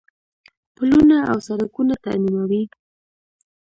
پلونه 0.75 1.17
او 1.31 1.37
سړکونه 1.47 1.95
ترمیموي. 2.05 2.63